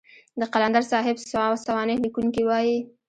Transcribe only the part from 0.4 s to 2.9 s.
قلندر صاحب سوانح ليکونکي وايي.